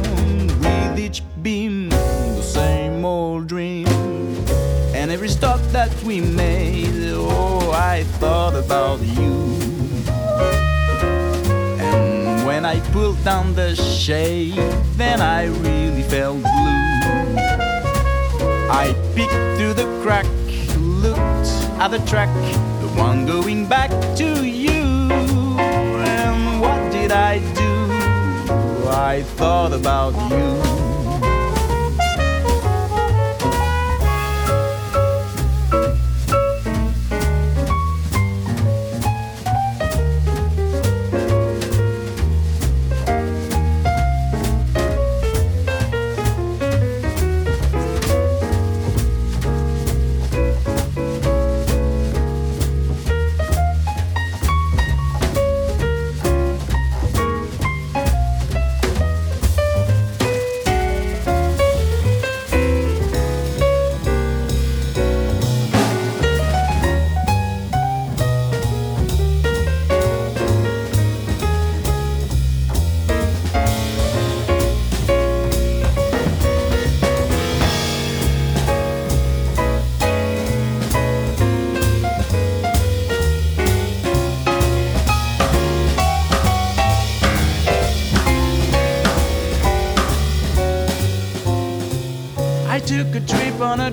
with 0.59 0.99
each 0.99 1.23
beam 1.41 1.89
the 1.89 2.43
same 2.43 3.03
old 3.03 3.47
dream. 3.47 3.88
And 5.09 5.15
every 5.15 5.29
stop 5.29 5.59
that 5.71 5.91
we 6.03 6.21
made, 6.21 7.13
oh, 7.15 7.71
I 7.71 8.03
thought 8.19 8.53
about 8.53 8.99
you. 8.99 9.57
And 11.81 12.45
when 12.45 12.63
I 12.63 12.79
pulled 12.91 13.23
down 13.23 13.55
the 13.55 13.75
shade, 13.75 14.53
then 14.97 15.19
I 15.19 15.45
really 15.45 16.03
felt 16.03 16.43
blue. 16.43 17.39
I 18.69 18.93
peeked 19.15 19.31
through 19.57 19.73
the 19.73 19.89
crack, 20.03 20.27
looked 20.77 21.49
at 21.81 21.87
the 21.87 22.05
track, 22.05 22.29
the 22.79 22.89
one 22.95 23.25
going 23.25 23.65
back 23.65 23.89
to 24.17 24.45
you. 24.45 25.09
And 25.57 26.61
what 26.61 26.91
did 26.91 27.11
I 27.11 27.39
do? 27.55 28.89
I 28.91 29.23
thought 29.37 29.73
about 29.73 30.13
you. 30.29 30.88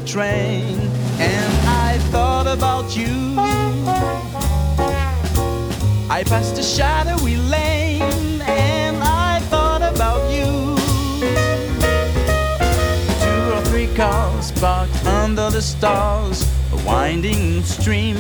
Train 0.07 0.79
and 1.19 1.69
I 1.69 1.99
thought 2.11 2.47
about 2.47 2.97
you. 2.97 3.35
I 6.09 6.23
passed 6.25 6.57
a 6.59 6.63
shadowy 6.63 7.37
lane 7.37 8.41
and 8.43 8.97
I 9.03 9.41
thought 9.51 9.83
about 9.83 10.31
you. 10.31 10.77
Two 13.25 13.53
or 13.55 13.63
three 13.65 13.95
cars 13.97 14.53
parked 14.53 15.05
under 15.05 15.51
the 15.51 15.61
stars, 15.61 16.49
a 16.73 16.77
winding 16.87 17.63
stream. 17.65 18.17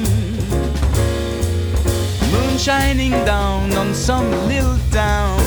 Moon 2.32 2.58
shining 2.58 3.12
down 3.24 3.72
on 3.74 3.94
some 3.94 4.28
little 4.48 4.78
town, 4.90 5.40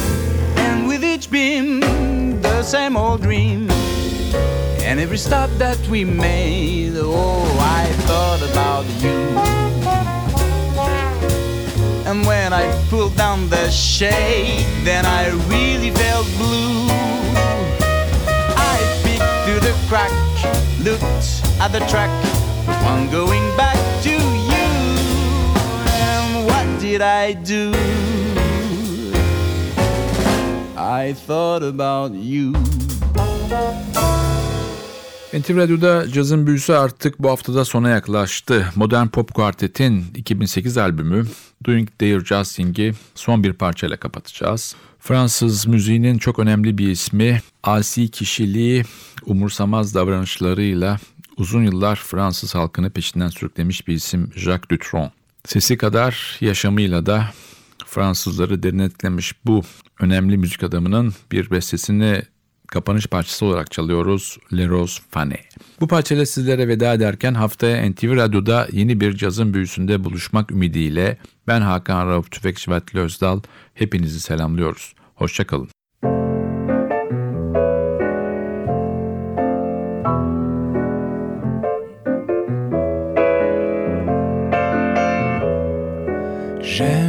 and 0.55 0.87
with 0.87 1.03
each 1.03 1.29
beam, 1.29 1.81
the 2.41 2.63
same 2.63 2.95
old 2.95 3.21
dream. 3.21 3.69
And 4.89 4.99
every 4.99 5.19
stop 5.19 5.51
that 5.59 5.77
we 5.87 6.03
made, 6.03 6.93
oh, 6.95 7.45
I 7.61 7.85
thought 8.07 8.41
about 8.41 8.85
you. 9.03 9.19
And 12.09 12.25
when 12.25 12.53
I 12.53 12.65
pulled 12.89 13.15
down 13.15 13.49
the 13.49 13.69
shade, 13.69 14.65
then 14.83 15.05
I 15.05 15.29
really 15.47 15.91
felt 15.91 16.25
blue. 16.37 16.87
I 18.57 18.77
peeked 19.03 19.31
through 19.45 19.59
the 19.59 19.75
crack, 19.87 20.11
looked 20.79 21.03
at 21.61 21.71
the 21.71 21.85
track, 21.87 22.09
one 22.83 23.11
going 23.11 23.45
back 23.55 23.77
to 24.05 24.09
you. 24.09 24.69
And 26.01 26.47
what 26.47 26.81
did 26.81 27.01
I 27.01 27.33
do? 27.33 27.73
I 30.75 31.13
thought 31.13 31.61
about 31.61 32.13
you. 32.13 32.55
NTV 35.33 35.57
Radyo'da 35.57 36.11
cazın 36.11 36.47
büyüsü 36.47 36.73
artık 36.73 37.19
bu 37.19 37.29
haftada 37.29 37.65
sona 37.65 37.89
yaklaştı. 37.89 38.71
Modern 38.75 39.07
Pop 39.07 39.33
Quartet'in 39.33 40.05
2008 40.15 40.77
albümü 40.77 41.25
Doing 41.65 41.89
Their 41.99 42.25
Jazz 42.25 42.55
Thing'i 42.55 42.93
son 43.15 43.43
bir 43.43 43.53
parçayla 43.53 43.97
kapatacağız. 43.97 44.75
Fransız 44.99 45.67
müziğinin 45.67 46.17
çok 46.17 46.39
önemli 46.39 46.77
bir 46.77 46.89
ismi, 46.89 47.41
asi 47.63 48.07
kişiliği, 48.07 48.83
umursamaz 49.25 49.95
davranışlarıyla 49.95 50.99
uzun 51.37 51.63
yıllar 51.63 51.95
Fransız 51.95 52.55
halkını 52.55 52.89
peşinden 52.89 53.29
sürüklemiş 53.29 53.87
bir 53.87 53.93
isim 53.93 54.31
Jacques 54.35 54.69
Dutronc. 54.71 55.11
Sesi 55.45 55.77
kadar 55.77 56.37
yaşamıyla 56.41 57.05
da 57.05 57.29
Fransızları 57.85 58.63
derinletlemiş 58.63 59.33
bu 59.45 59.63
önemli 59.99 60.37
müzik 60.37 60.63
adamının 60.63 61.13
bir 61.31 61.51
bestesini 61.51 62.21
kapanış 62.71 63.07
parçası 63.07 63.45
olarak 63.45 63.71
çalıyoruz 63.71 64.37
Le 64.53 64.67
Rose 64.67 65.01
Fane. 65.09 65.37
Bu 65.79 65.87
parçayla 65.87 66.25
sizlere 66.25 66.67
veda 66.67 66.93
ederken 66.93 67.33
haftaya 67.33 67.89
NTV 67.89 68.15
Radyo'da 68.15 68.67
yeni 68.71 69.01
bir 69.01 69.15
cazın 69.15 69.53
büyüsünde 69.53 70.03
buluşmak 70.03 70.51
ümidiyle 70.51 71.17
ben 71.47 71.61
Hakan 71.61 72.07
Rauf 72.07 72.31
Tüfekçi 72.31 72.71
ve 72.71 72.81
Özdal 72.93 73.41
hepinizi 73.73 74.19
selamlıyoruz. 74.19 74.93
Hoşçakalın. 75.15 75.69
J'aime 86.61 87.08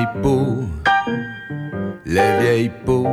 les 0.00 0.06
vieilles 0.06 0.22
peaux, 0.22 0.64
les 2.06 2.38
vieilles 2.40 2.72
peaux. 2.86 3.06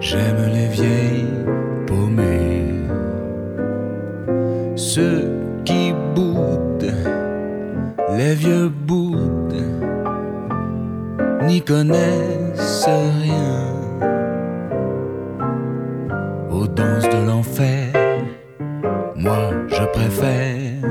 J'aime 0.00 0.46
les 0.52 0.68
vieilles 0.68 1.44
paumées, 1.86 2.74
ceux 4.76 5.30
qui 5.64 5.92
boudent, 6.14 6.94
les 8.16 8.34
vieux 8.34 8.68
boudent, 8.68 9.54
n'y 11.46 11.62
connaissent 11.62 12.86
rien 12.86 13.64
aux 16.50 16.66
danses 16.66 17.08
de 17.08 17.26
l'enfer 17.26 17.92
moi, 19.16 19.50
je 19.66 19.84
préfère 19.92 20.90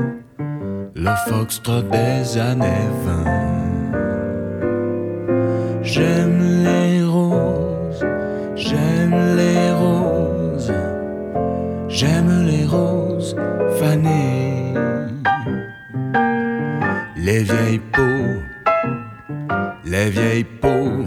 le 0.94 1.10
foxtrot 1.28 1.82
des 1.82 2.38
années 2.38 2.90
20. 3.04 3.57
J'aime 5.90 6.40
les 6.64 7.02
roses, 7.02 8.04
j'aime 8.54 9.16
les 9.40 9.72
roses, 9.72 10.72
j'aime 11.88 12.46
les 12.46 12.66
roses 12.66 13.34
fanées. 13.80 14.74
Les 17.16 17.42
vieilles 17.42 17.80
peaux, 17.94 18.36
les 19.86 20.10
vieilles 20.10 20.44
peaux, 20.44 21.06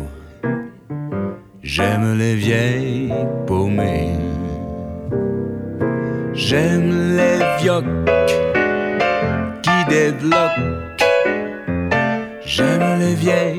j'aime 1.62 2.18
les 2.18 2.34
vieilles 2.34 3.14
paumées. 3.46 4.18
J'aime 6.34 6.90
les 7.18 7.40
vioques 7.62 7.86
qui 9.62 9.78
débloquent. 9.90 10.82
J'aime 12.44 13.00
les 13.00 13.14
vieilles 13.14 13.51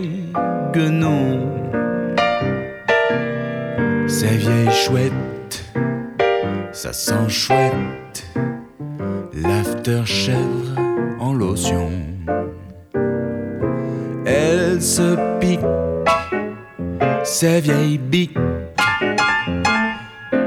ces 17.24 17.60
vieilles 17.60 17.98
biques 17.98 18.38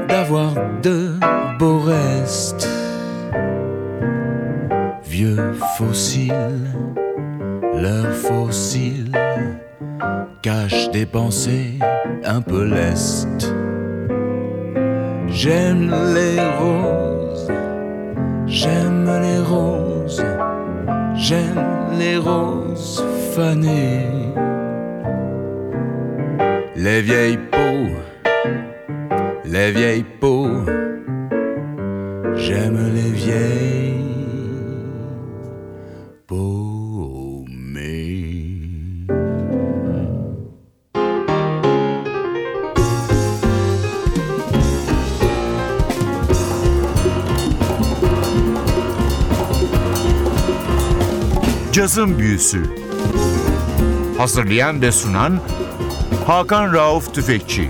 d'avoir 0.08 0.54
de 0.82 1.12
beaux 1.58 1.80
restes. 1.80 2.68
Vieux 5.04 5.52
fossiles, 5.76 6.70
leurs 7.74 8.12
fossiles 8.12 9.12
cachent 10.42 10.90
des 10.90 11.06
pensées 11.06 11.78
un 12.24 12.40
peu 12.40 12.64
lestes. 12.64 13.52
J'aime 15.28 15.94
les 16.14 16.40
roses, 16.58 17.50
j'aime 18.46 19.10
les 19.22 19.38
roses, 19.40 20.24
J'aime 21.18 21.66
les 21.98 22.18
roses 22.18 23.02
fanées, 23.34 24.06
les 26.86 27.02
vieilles 27.02 27.38
peaux, 27.50 27.88
les 29.44 29.72
vieilles 29.72 30.04
peaux. 30.20 30.64
J'aime 32.36 32.78
les 32.94 33.10
vieilles 33.10 34.04
paumées. 36.28 37.96
Cazın 51.72 52.18
Büyüsü 52.18 52.62
Hazırlayan 54.18 54.82
ve 54.82 54.92
sunan 54.92 55.40
Hakan 56.26 56.74
Rauf 56.74 57.14
Tüfekçi. 57.14 57.68